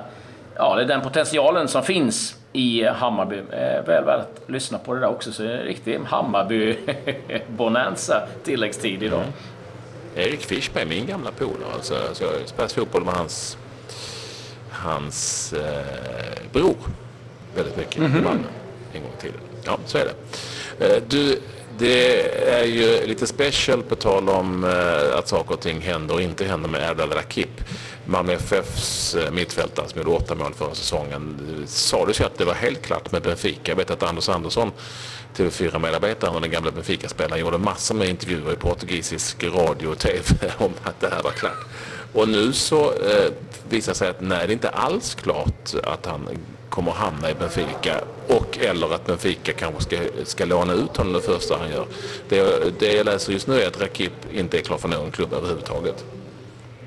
ja, 0.55 0.75
det 0.75 0.81
är 0.81 0.87
den 0.87 1.01
potentialen 1.01 1.67
som 1.67 1.83
finns 1.83 2.35
i 2.53 2.83
Hammarby. 2.83 3.37
Eh, 3.37 3.85
väl 3.85 4.05
värt 4.05 4.19
att 4.19 4.49
lyssna 4.49 4.77
på 4.77 4.93
det 4.93 4.99
där 4.99 5.07
också, 5.07 5.31
så 5.31 5.43
det 5.43 5.51
är 5.51 5.57
en 5.57 5.65
riktig 5.65 5.99
Hammarby-bonanza 6.05 8.27
tilläggstid 8.43 9.03
idag. 9.03 9.21
Mm. 9.21 9.33
Erik 10.15 10.41
Fischberg, 10.41 10.85
min 10.85 11.05
gamla 11.05 11.31
polare. 11.31 11.73
Alltså, 11.73 11.95
alltså 11.95 12.23
jag 12.23 12.47
spelat 12.47 12.71
fotboll 12.71 13.05
med 13.05 13.13
hans, 13.13 13.57
hans 14.69 15.53
eh, 15.53 16.43
bror 16.53 16.75
väldigt 17.55 17.77
mycket 17.77 17.97
mm 17.97 18.11
-hmm. 18.11 18.19
i 18.19 18.21
Malmö 18.21 18.47
en 18.93 19.01
gång 19.01 19.11
i 19.17 19.21
tiden. 19.21 19.39
Ja, 19.65 19.77
så 19.85 19.97
är 19.97 20.05
det. 20.05 20.13
Eh, 20.85 21.03
du, 21.07 21.39
det 21.79 22.21
är 22.49 22.65
ju 22.65 23.07
lite 23.07 23.27
special 23.27 23.83
på 23.83 23.95
tal 23.95 24.29
om 24.29 24.63
eh, 24.63 25.17
att 25.17 25.27
saker 25.27 25.53
och 25.53 25.61
ting 25.61 25.81
händer 25.81 26.15
och 26.15 26.21
inte 26.21 26.45
händer 26.45 26.69
med 26.69 26.89
Erdal 26.91 27.11
Rakip. 27.11 27.61
Malmö 28.05 28.33
FFs 28.33 29.15
eh, 29.15 29.31
mittfältare 29.31 29.89
som 29.89 30.01
gjorde 30.01 30.11
åtta 30.15 30.35
mål 30.35 30.53
förra 30.53 30.75
säsongen. 30.75 31.39
Eh, 31.59 31.67
sa 31.67 32.05
du 32.05 32.23
att 32.23 32.37
det 32.37 32.45
var 32.45 32.53
helt 32.53 32.81
klart 32.81 33.11
med 33.11 33.21
Benfica? 33.21 33.59
Jag 33.71 33.75
vet 33.75 33.91
att 33.91 34.03
Anders 34.03 34.29
Andersson, 34.29 34.71
TV4-medarbetaren 35.37 36.35
och 36.35 36.41
den 36.41 36.51
gamla 36.51 36.71
Benfica-spelaren, 36.71 37.39
gjorde 37.39 37.57
massor 37.57 37.95
med 37.95 38.09
intervjuer 38.09 38.53
i 38.53 38.55
portugisisk 38.55 39.43
radio 39.43 39.87
och 39.87 39.99
TV 39.99 40.23
om 40.57 40.73
att 40.83 40.99
det 40.99 41.09
här 41.09 41.23
var 41.23 41.31
klart. 41.31 41.65
Och 42.13 42.29
nu 42.29 42.53
så 42.53 42.83
eh, 42.83 43.31
visar 43.69 43.93
sig 43.93 44.09
att 44.09 44.21
nej, 44.21 44.47
det 44.47 44.51
är 44.51 44.55
inte 44.55 44.69
alls 44.69 45.15
klart 45.15 45.73
att 45.83 46.05
han 46.05 46.27
kommer 46.69 46.91
hamna 46.91 47.29
i 47.29 47.33
Benfica 47.33 47.95
och 48.27 48.59
eller 48.59 48.93
att 48.95 49.05
Benfica 49.05 49.53
kanske 49.53 49.81
ska, 49.81 49.97
ska 50.23 50.45
låna 50.45 50.73
ut 50.73 50.97
honom 50.97 51.13
det 51.13 51.21
första 51.21 51.57
han 51.57 51.69
gör. 51.69 51.85
Det, 52.29 52.79
det 52.79 52.93
jag 52.93 53.05
läser 53.05 53.33
just 53.33 53.47
nu 53.47 53.61
är 53.61 53.67
att 53.67 53.81
Rakip 53.81 54.33
inte 54.33 54.57
är 54.57 54.61
klar 54.61 54.77
för 54.77 54.87
någon 54.87 55.11
klubb 55.11 55.33
överhuvudtaget. 55.33 56.05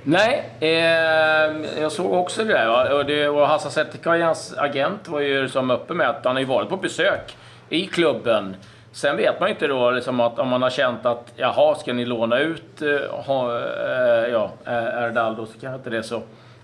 Nej, 0.04 0.50
eh, 0.60 1.80
jag 1.80 1.92
såg 1.92 2.12
också 2.12 2.44
det 2.44 2.52
där. 2.52 2.92
Och, 2.92 3.04
det, 3.04 3.28
och 3.28 3.48
Hassan 3.48 3.70
Settikajans 3.70 4.54
agent 4.56 5.08
var 5.08 5.20
ju 5.20 5.48
som 5.48 5.70
uppe 5.70 5.94
med 5.94 6.08
att 6.08 6.24
han 6.24 6.34
har 6.34 6.40
ju 6.40 6.46
varit 6.46 6.68
på 6.68 6.76
besök 6.76 7.36
i 7.68 7.86
klubben. 7.86 8.56
Sen 8.92 9.16
vet 9.16 9.40
man 9.40 9.48
ju 9.48 9.54
inte 9.54 9.66
då 9.66 9.90
liksom 9.90 10.20
att 10.20 10.38
om 10.38 10.48
man 10.48 10.62
har 10.62 10.70
känt 10.70 11.06
att 11.06 11.32
jaha, 11.36 11.74
ska 11.74 11.92
ni 11.92 12.04
låna 12.04 12.38
ut 12.38 12.82
eh, 12.82 13.24
ha, 13.26 13.58
eh, 13.58 14.32
ja, 14.32 14.50
eh, 14.66 15.04
Erdaldo 15.04 15.46
så 15.46 15.52
kanske 15.60 15.76
inte 15.76 15.90
det 15.90 15.98
är 15.98 16.02
så 16.02 16.22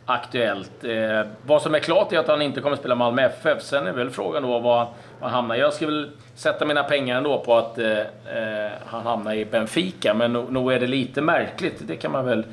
aktuellt. 0.08 0.84
Eh, 0.84 1.20
vad 1.46 1.62
som 1.62 1.74
är 1.74 1.78
klart 1.78 2.12
är 2.12 2.18
att 2.18 2.28
han 2.28 2.42
inte 2.42 2.60
kommer 2.60 2.74
att 2.74 2.80
spela 2.80 2.94
Malmö 2.94 3.22
FF. 3.22 3.62
Sen 3.62 3.86
är 3.86 3.92
väl 3.92 4.10
frågan 4.10 4.42
då 4.42 4.58
var 4.58 4.88
han 5.20 5.30
hamnar. 5.30 5.56
Jag 5.56 5.72
skulle 5.72 5.92
väl 5.92 6.10
sätta 6.34 6.64
mina 6.64 6.82
pengar 6.82 7.16
ändå 7.16 7.38
på 7.38 7.56
att 7.56 7.78
eh, 7.78 7.98
eh 7.98 8.72
han 8.86 9.06
hamnar 9.06 9.34
i 9.34 9.44
Benfica, 9.44 10.14
men 10.14 10.32
nog 10.32 10.72
är 10.72 10.80
det 10.80 10.86
lite 10.86 11.20
märkligt. 11.20 11.74
Det 11.80 11.96
kan 11.96 12.12
man 12.12 12.24
väl 12.24 12.44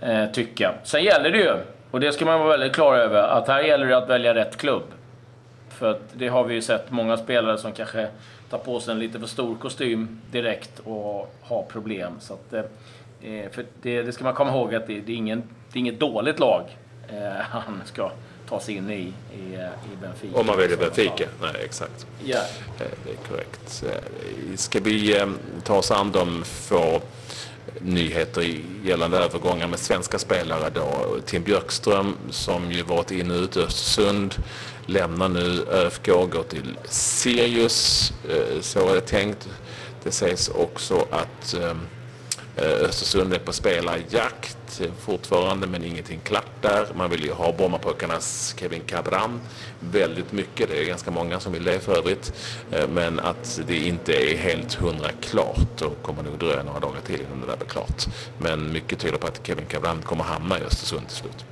eh, 0.00 0.26
tycka. 0.26 0.74
Sen 0.82 1.04
gäller 1.04 1.30
det 1.30 1.38
ju, 1.38 1.52
och 1.90 2.00
det 2.00 2.12
ska 2.12 2.24
man 2.24 2.38
vara 2.38 2.48
väldigt 2.48 2.74
klar 2.74 2.94
över, 2.94 3.22
att 3.22 3.48
här 3.48 3.60
gäller 3.60 3.86
det 3.86 3.96
att 3.96 4.08
välja 4.08 4.34
rätt 4.34 4.56
klubb. 4.56 4.84
För 5.68 5.90
att 5.90 6.02
det 6.12 6.28
har 6.28 6.44
vi 6.44 6.54
ju 6.54 6.62
sett 6.62 6.90
många 6.90 7.16
spelare 7.16 7.58
som 7.58 7.72
kanske 7.72 8.08
tar 8.50 8.58
på 8.58 8.80
sig 8.80 8.92
en 8.92 8.98
lite 8.98 9.20
för 9.20 9.26
stor 9.26 9.54
kostym 9.54 10.20
direkt 10.30 10.78
och 10.84 11.34
har 11.42 11.62
problem. 11.62 12.12
Så 12.20 12.34
att, 12.34 12.52
eh, 12.52 12.60
eh 13.30 13.50
för 13.50 13.64
det, 13.82 14.02
det, 14.02 14.12
ska 14.12 14.24
man 14.24 14.34
komma 14.34 14.50
ihåg 14.50 14.74
att 14.74 14.86
det, 14.86 15.00
det, 15.00 15.12
är, 15.12 15.16
ingen, 15.16 15.42
det 15.72 15.78
är 15.78 15.80
inget 15.80 16.00
dåligt 16.00 16.38
lag 16.38 16.62
han 17.50 17.82
ska 17.84 18.10
ta 18.48 18.60
sig 18.60 18.74
in 18.74 18.90
i, 18.90 18.94
i, 18.94 19.54
i 19.92 19.96
Benfica. 20.00 20.38
Om 20.40 20.46
man 20.46 20.56
väljer 20.56 20.76
Benfica, 20.76 21.28
nej 21.40 21.54
exakt. 21.64 22.06
Ja. 22.24 22.40
Det 22.78 23.10
är 23.10 23.16
korrekt. 23.28 23.84
Ska 24.60 24.80
vi 24.80 25.24
ta 25.64 25.74
oss 25.74 25.90
an 25.90 26.12
de 26.12 26.44
få 26.44 27.02
nyheter 27.78 28.60
gällande 28.84 29.18
övergångar 29.18 29.68
med 29.68 29.78
svenska 29.78 30.18
spelare 30.18 30.70
då. 30.74 31.16
Tim 31.26 31.42
Björkström 31.42 32.16
som 32.30 32.72
ju 32.72 32.82
varit 32.82 33.10
inne 33.10 33.34
och 33.34 33.40
ut 33.40 33.56
i 33.56 33.60
Östersund 33.60 34.34
lämnar 34.86 35.28
nu 35.28 35.64
ÖFK 35.70 36.08
och 36.08 36.30
går 36.30 36.42
till 36.42 36.76
Sirius. 36.84 38.12
Så 38.60 38.88
är 38.90 38.94
det 38.94 39.00
tänkt. 39.00 39.48
Det 40.02 40.10
sägs 40.10 40.48
också 40.48 41.06
att 41.10 41.54
Eh, 41.54 41.74
Eh, 42.56 42.88
Östersund 42.88 43.34
är 43.34 43.38
på 43.38 43.52
spelarjakt 43.52 44.80
fortfarande 44.98 45.66
men 45.66 45.84
ingenting 45.84 46.20
klart 46.24 46.62
där. 46.62 46.86
Man 46.94 47.10
vill 47.10 47.24
ju 47.24 47.32
ha 47.32 47.52
Brommapojkarnas 47.52 48.54
Kevin 48.58 48.80
Cabran 48.86 49.40
väldigt 49.80 50.32
mycket. 50.32 50.68
Det 50.68 50.82
är 50.82 50.84
ganska 50.84 51.10
många 51.10 51.40
som 51.40 51.52
vill 51.52 51.64
det 51.64 51.80
för 51.80 51.98
övrigt. 51.98 52.32
Eh, 52.72 52.88
men 52.88 53.20
att 53.20 53.60
det 53.66 53.76
inte 53.76 54.12
är 54.12 54.36
helt 54.36 54.74
hundra 54.74 55.08
klart 55.20 55.82
och 55.82 56.02
kommer 56.02 56.22
nog 56.22 56.38
dröja 56.38 56.62
några 56.62 56.80
dagar 56.80 57.00
till 57.06 57.20
innan 57.20 57.40
det 57.40 57.46
där 57.46 57.56
blir 57.56 57.68
klart. 57.68 58.04
Men 58.38 58.72
mycket 58.72 58.98
tyder 58.98 59.18
på 59.18 59.26
att 59.26 59.46
Kevin 59.46 59.66
Cabran 59.66 60.02
kommer 60.02 60.24
hamna 60.24 60.58
i 60.58 60.62
Östersund 60.62 61.08
till 61.08 61.16
slut. 61.16 61.44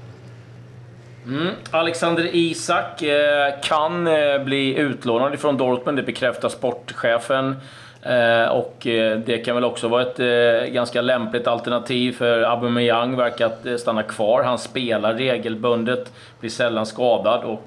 Mm. 1.27 1.55
Alexander 1.71 2.31
Isak 2.33 3.03
eh, 3.03 3.61
kan 3.63 4.05
bli 4.45 4.75
utlånad 4.77 5.41
från 5.41 5.57
Dortmund, 5.57 5.99
det 5.99 6.03
bekräftar 6.03 6.49
sportchefen. 6.49 7.57
Eh, 8.03 8.49
och 8.49 8.87
eh, 8.87 9.19
det 9.19 9.39
kan 9.39 9.55
väl 9.55 9.65
också 9.65 9.89
vara 9.89 10.03
ett 10.03 10.21
eh, 10.21 10.73
ganska 10.73 11.03
lämpligt 11.03 11.47
alternativ 11.47 12.13
för 12.13 12.43
Aubameyang 12.43 13.17
verkar 13.17 13.47
att 13.47 13.81
stanna 13.81 14.03
kvar. 14.03 14.43
Han 14.43 14.59
spelar 14.59 15.15
regelbundet, 15.15 16.13
blir 16.41 16.51
sällan 16.51 16.87
skadad 16.87 17.45
och 17.45 17.65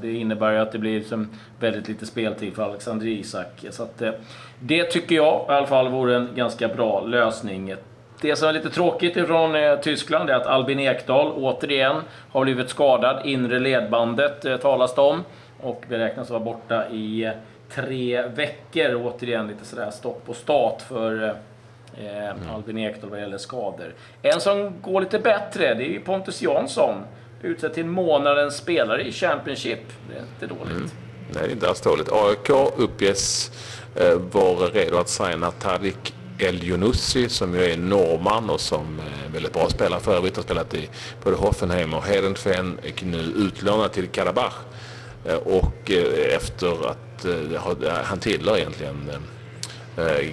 det 0.00 0.12
innebär 0.12 0.52
ju 0.52 0.58
att 0.58 0.72
det 0.72 0.78
blir 0.78 1.02
väldigt 1.60 1.88
lite 1.88 2.06
speltid 2.06 2.54
för 2.54 2.62
Alexander 2.62 3.06
Isak. 3.06 3.64
Så 3.70 3.82
att, 3.82 4.02
det 4.60 4.84
tycker 4.84 5.16
jag 5.16 5.46
i 5.48 5.52
alla 5.52 5.66
fall 5.66 5.88
vore 5.88 6.16
en 6.16 6.28
ganska 6.34 6.68
bra 6.68 7.00
lösning. 7.00 7.74
Det 8.20 8.36
som 8.36 8.48
är 8.48 8.52
lite 8.52 8.70
tråkigt 8.70 9.16
ifrån 9.16 9.56
Tyskland 9.82 10.30
är 10.30 10.34
att 10.34 10.46
Albin 10.46 10.80
Ekdal 10.80 11.32
återigen 11.36 11.96
har 12.32 12.44
blivit 12.44 12.68
skadad. 12.68 13.26
Inre 13.26 13.58
ledbandet 13.58 14.62
talas 14.62 14.94
det 14.94 15.00
om 15.00 15.24
och 15.60 15.84
beräknas 15.88 16.30
vara 16.30 16.40
borta 16.40 16.88
i 16.88 17.30
tre 17.74 18.22
veckor. 18.28 18.94
Återigen 18.94 19.46
lite 19.46 19.64
sådär 19.64 19.90
stopp 19.90 20.22
och 20.26 20.36
start 20.36 20.82
för 20.88 21.24
eh, 21.98 22.30
mm. 22.30 22.50
Albin 22.54 22.78
Ekdal 22.78 23.10
vad 23.10 23.20
gäller 23.20 23.38
skador. 23.38 23.94
En 24.22 24.40
som 24.40 24.80
går 24.82 25.00
lite 25.00 25.18
bättre, 25.18 25.74
det 25.74 25.96
är 25.96 26.00
Pontus 26.00 26.42
Jansson. 26.42 26.94
Utsedd 27.42 27.74
till 27.74 27.86
månadens 27.86 28.56
spelare 28.56 29.02
i 29.02 29.12
Championship. 29.12 29.80
Det 30.08 30.18
är 30.18 30.22
inte 30.22 30.54
dåligt. 30.54 30.76
Mm. 30.76 30.90
Nej, 31.34 31.42
det 31.42 31.48
är 31.48 31.52
inte 31.52 31.68
alls 31.68 31.80
dåligt. 31.80 32.12
AIK 32.12 32.50
uppges 32.76 33.50
eh, 33.96 34.14
vara 34.14 34.66
redo 34.66 34.96
att 34.96 35.08
signa 35.08 35.50
Tarik 35.50 36.14
El 36.38 36.64
Yunussi 36.64 37.28
som 37.28 37.54
ju 37.54 37.64
är 37.64 37.76
norrman 37.76 38.50
och 38.50 38.60
som 38.60 39.00
är 39.00 39.26
en 39.26 39.32
väldigt 39.32 39.52
bra 39.52 39.68
spelare 39.68 40.00
för 40.00 40.16
övrigt. 40.16 40.36
Har 40.36 40.42
spelat 40.42 40.74
i 40.74 40.88
både 41.24 41.36
Hoffenheim 41.36 41.94
och 41.94 42.04
Hedenfen. 42.04 42.78
Är 42.82 43.04
nu 43.04 43.18
utlånad 43.18 43.92
till 43.92 44.08
Karabach. 44.08 44.54
Eh, 45.26 45.36
och 45.36 45.90
eh, 45.90 46.36
efter 46.36 46.90
att 46.90 47.24
eh, 47.24 48.04
han 48.04 48.18
tillhör 48.18 48.56
egentligen 48.56 49.10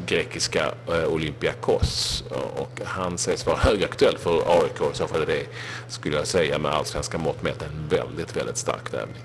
grekiska 0.06 0.72
Olympiakos 1.08 2.24
och 2.56 2.82
han 2.86 3.18
sägs 3.18 3.46
vara 3.46 3.58
högaktuell 3.60 4.18
för 4.18 4.32
AIK. 4.32 4.94
i 4.94 4.98
Så 4.98 5.08
fall 5.08 5.22
är 5.22 5.26
det, 5.26 5.46
skulle 5.88 6.16
jag 6.18 6.28
säga, 6.28 6.58
med 6.58 6.72
allsvenska 6.72 7.18
mått 7.18 7.44
mätt 7.44 7.62
en 7.62 7.88
väldigt, 7.90 8.38
väldigt 8.38 8.58
stark 8.58 8.94
värvning. 8.94 9.24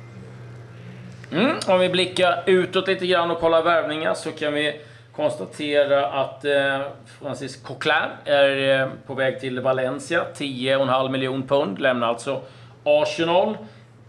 Mm, 1.32 1.56
om 1.66 1.80
vi 1.80 1.88
blickar 1.88 2.42
utåt 2.46 2.88
lite 2.88 3.06
grann 3.06 3.30
och 3.30 3.40
kollar 3.40 3.62
värvningar 3.62 4.14
så 4.14 4.30
kan 4.30 4.54
vi 4.54 4.80
konstatera 5.16 6.06
att 6.06 6.44
eh, 6.44 6.80
Francis 7.20 7.56
Coquelin 7.56 8.10
är 8.24 8.80
eh, 8.80 8.88
på 9.06 9.14
väg 9.14 9.40
till 9.40 9.60
Valencia. 9.60 10.24
10,5 10.34 11.10
miljoner 11.10 11.46
pund. 11.46 11.78
Lämnar 11.78 12.08
alltså 12.08 12.42
Arsenal. 12.84 13.56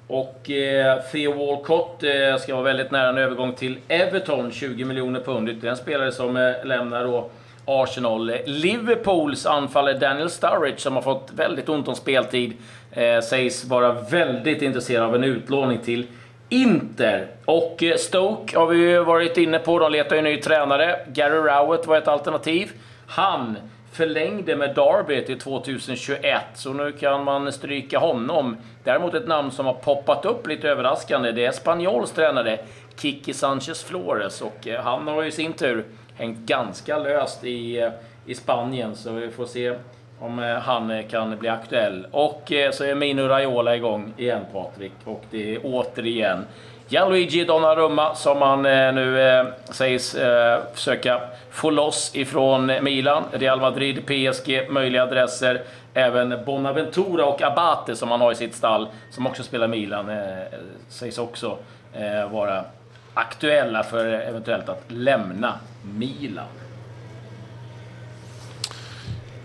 Och 0.07 0.50
eh, 0.50 1.01
Theo 1.12 1.33
Walcott 1.33 2.03
eh, 2.03 2.38
ska 2.38 2.53
vara 2.53 2.63
väldigt 2.63 2.91
nära 2.91 3.09
en 3.09 3.17
övergång 3.17 3.53
till 3.53 3.77
Everton, 3.88 4.51
20 4.51 4.85
miljoner 4.85 5.19
pund. 5.19 5.50
Ytterligare 5.50 5.71
en 5.71 5.77
spelare 5.77 6.12
som 6.12 6.38
eh, 6.38 6.65
lämnar 6.65 7.03
då 7.03 7.29
Arsenal. 7.65 8.31
Liverpools 8.45 9.45
anfallare 9.45 9.97
Daniel 9.97 10.29
Sturridge, 10.29 10.79
som 10.79 10.95
har 10.95 11.01
fått 11.01 11.31
väldigt 11.35 11.69
ont 11.69 11.88
om 11.88 11.95
speltid, 11.95 12.53
eh, 12.91 13.19
sägs 13.19 13.65
vara 13.65 13.91
väldigt 13.91 14.62
intresserad 14.62 15.03
av 15.03 15.15
en 15.15 15.24
utlåning 15.24 15.77
till 15.77 16.07
Inter. 16.50 17.27
Och 17.45 17.83
eh, 17.83 17.95
Stoke 17.95 18.57
har 18.57 18.67
vi 18.67 18.77
ju 18.77 19.03
varit 19.03 19.38
inne 19.38 19.59
på. 19.59 19.79
De 19.79 19.91
letar 19.91 20.15
ju 20.15 20.21
ny 20.21 20.38
tränare. 20.38 21.00
Gary 21.07 21.38
Rowett 21.38 21.88
var 21.88 21.97
ett 21.97 22.07
alternativ. 22.07 22.71
Han 23.07 23.57
förlängde 23.96 24.56
med 24.56 24.75
Derby 24.75 25.25
till 25.25 25.40
2021, 25.40 26.44
så 26.54 26.74
nu 26.74 26.92
kan 26.92 27.24
man 27.24 27.52
stryka 27.52 28.00
honom. 28.00 28.58
Däremot 28.84 29.14
ett 29.14 29.28
namn 29.28 29.52
som 29.52 29.66
har 29.66 29.74
poppat 29.74 30.25
upp 30.25 30.48
lite 30.48 30.70
överraskande, 30.70 31.32
det 31.32 31.46
är 31.46 31.52
Spanyols 31.52 32.12
tränare 32.12 32.60
Kiki 33.00 33.34
Sanchez 33.34 33.84
Flores 33.84 34.42
och 34.42 34.68
eh, 34.68 34.84
han 34.84 35.08
har 35.08 35.24
i 35.24 35.32
sin 35.32 35.54
tur 35.54 35.86
hängt 36.16 36.40
ganska 36.40 36.98
löst 36.98 37.44
i, 37.44 37.80
eh, 37.80 37.90
i 38.25 38.36
Spanien, 38.36 38.96
så 38.96 39.12
vi 39.12 39.32
får 39.32 39.46
se 39.46 39.75
om 40.20 40.40
eh, 40.40 40.56
han 40.56 41.04
kan 41.04 41.38
bli 41.38 41.50
aktuell. 41.50 42.08
Och 42.12 42.52
så 42.72 42.84
är 42.84 42.96
Mino 42.96 43.22
Raiola 43.22 43.75
igång 43.75 44.14
igen, 44.18 44.42
Patrik, 44.54 44.94
och 45.06 45.24
det 45.32 45.56
är 45.56 45.60
återigen 45.64 46.46
Gianluigi 46.88 47.46
Donnarumma 47.46 48.15
som 48.15 48.39
man 48.39 48.65
eh, 48.65 48.94
nu 48.94 49.22
eh, 49.22 49.46
sägs 49.70 50.15
eh, 50.15 50.60
försöka 50.74 51.22
få 51.51 51.70
loss 51.70 52.15
ifrån 52.15 52.72
Milan, 52.82 53.24
Real 53.32 53.62
Madrid, 53.62 54.06
PSG, 54.06 54.68
möjliga 54.70 55.04
adresser. 55.04 55.62
Även 55.94 56.46
Bonaventura 56.46 57.25
och 57.25 57.42
Abate 57.42 57.96
som 57.96 58.12
han 58.12 58.22
har 58.22 58.32
i 58.32 58.36
sitt 58.36 58.56
stall, 58.56 58.88
som 59.12 59.27
också 59.27 59.44
spelar 59.44 59.68
Milan, 59.68 60.10
eh, 60.10 60.25
sägs 60.89 61.18
också 61.18 61.58
eh, 61.94 62.32
vara 62.32 62.63
aktuella 63.13 63.84
för 63.84 64.06
eventuellt 64.06 64.70
att 64.70 64.84
lämna 64.88 65.54
Milan. 65.82 66.46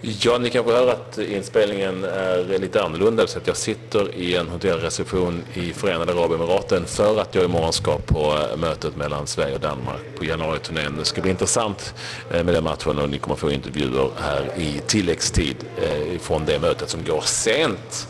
Ja, 0.02 0.38
ni 0.38 0.50
kanske 0.50 0.72
hör 0.72 0.92
att 0.92 1.18
inspelningen 1.18 2.04
är 2.04 2.58
lite 2.58 2.82
annorlunda 2.82 3.26
så 3.26 3.38
att 3.38 3.46
jag 3.46 3.56
sitter 3.56 4.14
i 4.14 4.36
en 4.36 4.48
hotellreception 4.48 5.42
i 5.54 5.72
Förenade 5.72 6.12
Arabemiraten 6.12 6.84
för 6.86 7.20
att 7.20 7.34
jag 7.34 7.44
imorgon 7.44 7.72
ska 7.72 7.98
på 7.98 8.18
eh, 8.20 8.56
mötet 8.56 8.96
mellan 8.96 9.26
Sverige 9.26 9.54
och 9.54 9.60
Danmark 9.60 10.00
på 10.18 10.24
januariturnén. 10.24 10.96
Det 10.98 11.04
ska 11.04 11.20
bli 11.20 11.30
intressant 11.30 11.94
eh, 12.30 12.44
med 12.44 12.54
den 12.54 12.64
matchen 12.64 12.98
och 12.98 13.08
ni 13.08 13.18
kommer 13.18 13.36
få 13.36 13.50
intervjuer 13.50 14.10
här 14.16 14.50
i 14.56 14.80
tilläggstid 14.86 15.56
eh, 15.82 16.18
från 16.18 16.44
det 16.44 16.58
mötet 16.58 16.90
som 16.90 17.04
går 17.04 17.20
sent 17.20 18.08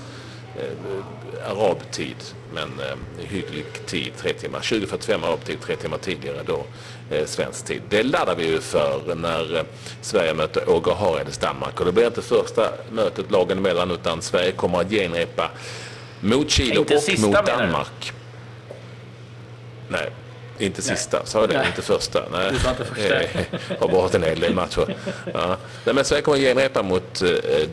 arabtid 1.47 2.17
men 2.54 2.80
eh, 2.80 3.26
hygglig 3.28 3.64
tid, 3.87 4.12
tre 4.16 4.33
timmar. 4.33 4.61
20.45 4.61 5.25
arabtid, 5.25 5.61
tre 5.61 5.76
timmar 5.76 5.99
tidigare 5.99 6.42
då 6.47 6.64
eh, 7.11 7.26
svensk 7.26 7.64
tid. 7.64 7.83
Det 7.88 8.02
laddar 8.02 8.37
vi 8.37 8.47
ju 8.47 8.61
för 8.61 9.14
när 9.14 9.57
eh, 9.57 9.62
Sverige 10.00 10.35
möter 10.35 10.69
Åge 10.71 10.95
Haredes 10.95 11.38
Danmark. 11.38 11.80
Och 11.80 11.87
det 11.87 11.92
blir 11.92 12.07
inte 12.07 12.23
första 12.23 12.71
mötet 12.92 13.30
lagen 13.30 13.59
emellan 13.59 13.90
utan 13.90 14.23
Sverige 14.23 14.52
kommer 14.52 14.80
att 14.80 14.90
genrepa 14.90 15.50
mot 16.21 16.50
Chile 16.50 16.78
och 16.78 16.90
mot 17.19 17.47
Danmark. 17.47 18.12
Nej, 19.88 20.11
inte 20.61 20.83
sista, 20.83 21.17
Nej. 21.17 21.26
sa 21.26 21.40
jag 21.40 21.49
det? 21.49 21.59
Nej. 21.59 21.67
Inte 21.67 21.83
första? 21.83 22.23
Nej, 22.33 22.49
inte 22.49 22.85
första. 22.85 23.14
det 23.69 23.81
har 23.81 23.88
varit 23.88 24.14
en 24.14 24.23
hel 24.23 24.40
del 24.40 24.55
matcher. 24.55 24.95
Ja. 25.35 25.57
Nej, 25.85 25.95
men 25.95 26.05
Sverige 26.05 26.23
kommer 26.23 26.38
att 26.38 26.45
genrepa 26.45 26.83
mot 26.83 27.23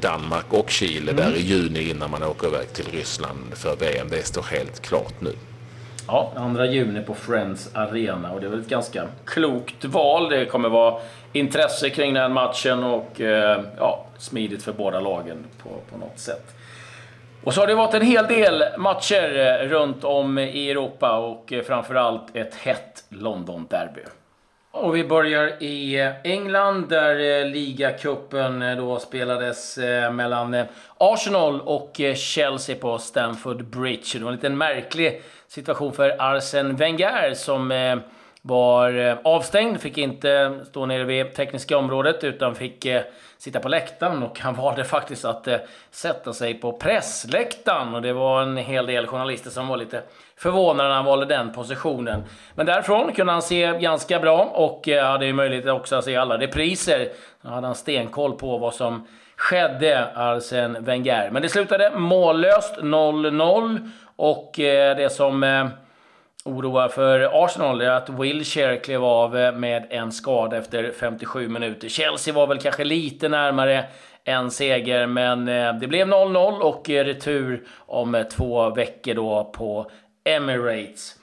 Danmark 0.02 0.46
och 0.50 0.70
Chile 0.70 1.12
mm. 1.12 1.16
där 1.16 1.38
i 1.38 1.42
juni 1.42 1.90
innan 1.90 2.12
man 2.12 2.24
åker 2.24 2.48
iväg 2.48 2.74
till 2.74 2.86
Ryssland 2.92 3.40
för 3.54 3.76
VM. 3.76 4.08
Det 4.10 4.26
står 4.26 4.44
helt 4.44 4.82
klart 4.82 5.14
nu. 5.22 5.32
Ja, 6.08 6.32
2 6.56 6.66
juni 6.66 7.02
på 7.02 7.14
Friends 7.14 7.70
Arena 7.74 8.32
och 8.32 8.42
det 8.42 8.48
är 8.48 8.50
väl 8.52 8.60
ett 8.60 8.70
ganska 8.70 9.08
klokt 9.26 9.86
val. 9.86 10.30
Det 10.30 10.46
kommer 10.46 10.70
vara 10.70 11.00
intresse 11.34 11.90
kring 11.90 12.14
den 12.14 12.34
matchen 12.34 12.84
och 12.84 13.22
eh, 13.22 13.62
ja, 13.78 14.06
smidigt 14.18 14.64
för 14.64 14.74
båda 14.74 15.00
lagen 15.00 15.46
på, 15.64 15.70
på 15.92 15.98
något 15.98 16.20
sätt. 16.20 16.56
Och 17.48 17.54
så 17.54 17.62
har 17.62 17.68
det 17.68 17.76
varit 17.76 17.94
en 17.94 18.02
hel 18.02 18.28
del 18.28 18.64
matcher 18.78 19.38
eh, 19.38 19.68
runt 19.68 20.04
om 20.04 20.38
i 20.40 20.72
Europa 20.72 21.18
och 21.18 21.54
eh, 21.54 21.64
framförallt 21.64 22.36
ett 22.36 22.56
hett 22.56 23.04
London-derby. 23.10 24.02
Och 24.72 24.96
vi 24.96 25.04
börjar 25.04 25.64
i 25.64 26.00
eh, 26.00 26.12
England 26.24 26.90
där 26.90 27.46
ligacupen 27.46 28.78
då 28.78 29.00
spelades 29.00 29.78
mellan 30.12 30.66
Arsenal 30.98 31.62
och 31.62 32.02
Chelsea 32.16 32.76
på 32.76 32.98
Stamford 32.98 33.66
Bridge. 33.66 34.06
Det 34.14 34.20
var 34.20 34.32
en 34.32 34.36
liten 34.36 34.58
märklig 34.58 35.22
situation 35.48 35.94
för 35.94 36.16
Arsene 36.20 36.74
Wenger 36.74 37.34
som 37.34 37.72
var 38.48 38.94
eh, 38.94 39.18
avstängd, 39.24 39.82
fick 39.82 39.98
inte 39.98 40.60
stå 40.66 40.86
nere 40.86 41.04
vid 41.04 41.34
tekniska 41.34 41.78
området 41.78 42.24
utan 42.24 42.56
fick 42.56 42.86
eh, 42.86 43.02
sitta 43.38 43.60
på 43.60 43.70
läktaren 43.70 44.24
och 44.24 44.40
han 44.40 44.56
valde 44.64 44.84
faktiskt 44.84 45.26
att 45.26 45.48
eh, 45.48 45.58
sätta 45.92 46.34
sig 46.34 46.54
på 46.54 46.74
pressläktaren 46.74 47.96
och 47.96 48.02
det 48.02 48.14
var 48.14 48.42
en 48.42 48.58
hel 48.58 48.86
del 48.86 49.08
journalister 49.08 49.50
som 49.50 49.68
var 49.68 49.78
lite 49.78 50.02
förvånade 50.38 50.90
när 50.90 50.96
han 50.96 51.06
valde 51.06 51.26
den 51.26 51.54
positionen. 51.54 52.24
Men 52.56 52.66
därifrån 52.66 53.14
kunde 53.14 53.34
han 53.34 53.42
se 53.42 53.78
ganska 53.80 54.20
bra 54.20 54.44
och 54.44 54.88
eh, 54.88 55.06
hade 55.06 55.26
ju 55.26 55.34
möjlighet 55.34 55.66
också 55.66 55.96
att 55.96 56.06
se 56.06 56.16
alla 56.16 56.38
repriser. 56.38 57.10
Då 57.42 57.50
hade 57.50 57.68
han 57.68 57.76
stenkoll 57.76 58.34
på 58.34 58.58
vad 58.58 58.74
som 58.74 59.08
skedde, 59.36 60.08
Arsen 60.16 60.78
Wenger. 60.80 61.30
Men 61.32 61.42
det 61.42 61.50
slutade 61.50 61.92
mållöst, 61.96 62.78
0-0 62.78 63.92
och 64.16 64.60
eh, 64.60 64.98
det 64.98 65.10
som 65.10 65.44
oroar 66.48 66.88
för 66.88 67.44
Arsenal 67.46 67.82
är 67.82 67.90
att 67.90 68.10
Wilshire 68.10 68.78
klev 68.78 69.04
av 69.04 69.38
eh, 69.38 69.52
med 69.52 69.88
en 69.90 70.12
skada 70.12 70.58
efter 70.58 70.92
57 71.00 71.48
minuter. 71.48 71.90
Chelsea 71.90 72.34
var 72.34 72.48
väl 72.48 72.58
kanske 72.58 72.84
lite 72.84 73.30
närmare 73.30 73.86
en 74.24 74.52
seger, 74.52 75.08
men 75.08 75.48
eh, 75.48 75.74
det 75.74 75.88
blev 75.88 76.08
0-0 76.08 76.60
och 76.60 76.90
eh, 76.90 77.06
retur 77.06 77.64
om 77.78 78.26
två 78.32 78.70
veckor 78.70 79.14
då 79.14 79.52
på 79.54 79.92
Emirates. 80.24 81.16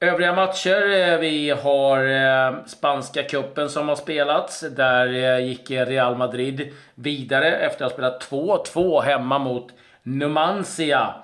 Övriga 0.00 0.34
matcher, 0.34 1.18
vi 1.18 1.50
har 1.50 2.68
spanska 2.68 3.22
kuppen 3.22 3.68
som 3.68 3.88
har 3.88 3.96
spelats. 3.96 4.60
Där 4.60 5.38
gick 5.38 5.70
Real 5.70 6.16
Madrid 6.16 6.72
vidare 6.94 7.56
efter 7.56 7.84
att 7.84 7.92
ha 7.92 7.96
spelat 7.96 8.30
2-2 8.30 9.02
hemma 9.02 9.38
mot 9.38 9.72
Numancia 10.02 11.14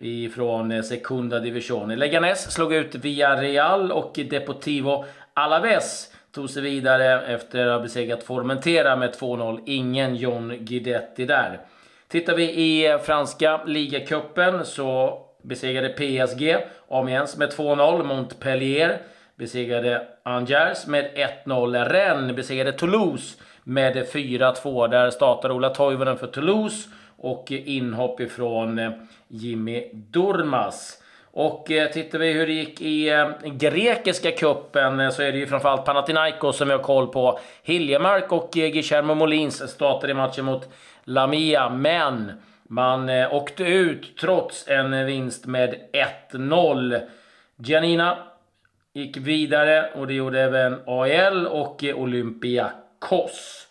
ifrån 0.00 0.72
eh, 0.72 1.40
Division. 1.42 1.98
Leganes 1.98 2.52
slog 2.52 2.74
ut 2.74 2.94
Villarreal 2.94 3.92
och 3.92 4.12
Deportivo 4.30 5.04
Alaves 5.34 6.12
tog 6.34 6.50
sig 6.50 6.62
vidare 6.62 7.26
efter 7.34 7.66
att 7.66 7.72
ha 7.72 7.82
besegrat 7.82 8.22
Formentera 8.22 8.96
med 8.96 9.14
2-0. 9.14 9.60
Ingen 9.66 10.16
John 10.16 10.56
Guidetti 10.60 11.24
där. 11.24 11.60
Tittar 12.08 12.36
vi 12.36 12.42
i 12.42 12.98
franska 13.02 13.64
ligacupen 13.64 14.64
så 14.64 15.18
besegrade 15.42 15.88
PSG 15.88 16.56
Amiens 16.90 17.36
med 17.36 17.52
2-0. 17.52 18.02
Montpellier 18.02 18.98
besegrade 19.36 20.06
Angers 20.22 20.86
med 20.86 21.10
1-0. 21.44 21.88
Rennes 21.88 22.36
besegrade 22.36 22.72
Toulouse 22.72 23.38
med 23.64 23.96
4-2. 23.96 24.88
Där 24.88 25.10
startar 25.10 25.50
Ola 25.50 25.70
Toivonen 25.70 26.18
för 26.18 26.26
Toulouse 26.26 26.88
och 27.18 27.50
inhopp 27.50 28.20
ifrån 28.20 28.92
Jimmy 29.28 29.90
Durmas. 29.92 31.02
Och 31.38 31.70
eh, 31.70 31.90
tittar 31.90 32.18
vi 32.18 32.32
hur 32.32 32.46
det 32.46 32.52
gick 32.52 32.80
i 32.80 33.08
eh, 33.08 33.28
grekiska 33.44 34.30
kuppen 34.30 35.00
eh, 35.00 35.10
så 35.10 35.22
är 35.22 35.32
det 35.32 35.38
ju 35.38 35.46
framförallt 35.46 35.84
Panathinaikos 35.84 36.56
som 36.56 36.68
vi 36.68 36.74
har 36.74 36.82
koll 36.82 37.06
på. 37.06 37.38
Hiljemark 37.62 38.32
och 38.32 38.50
Guillermo 38.52 39.14
Molins 39.14 39.70
startade 39.70 40.14
matchen 40.14 40.44
mot 40.44 40.68
Lamia, 41.04 41.70
men 41.70 42.32
man 42.68 43.10
åkte 43.10 43.64
ut 43.64 44.16
trots 44.20 44.68
en 44.68 45.06
vinst 45.06 45.46
med 45.46 45.74
1-0. 46.32 47.00
Giannina 47.56 48.18
gick 48.94 49.16
vidare 49.16 49.90
och 49.94 50.06
det 50.06 50.14
gjorde 50.14 50.40
även 50.42 50.78
AEL 50.86 51.46
och 51.46 51.84
Olympiakos. 51.94 53.65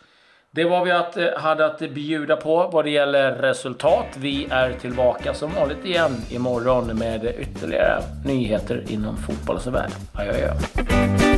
Det 0.55 0.65
var 0.65 0.85
vi 0.85 0.91
att, 0.91 1.17
eh, 1.17 1.25
hade 1.37 1.65
att 1.65 1.79
bjuda 1.79 2.35
på 2.35 2.69
vad 2.73 2.85
det 2.85 2.91
gäller 2.91 3.31
resultat. 3.31 4.05
Vi 4.17 4.47
är 4.49 4.73
tillbaka 4.73 5.33
som 5.33 5.51
vanligt 5.53 5.85
igen 5.85 6.21
imorgon 6.29 6.97
med 6.97 7.35
ytterligare 7.39 8.01
nyheter 8.25 8.83
inom 8.87 9.17
fotbollens 9.17 9.67
värld. 9.67 9.91
Adjö, 10.13 10.31
adjö. 10.31 11.34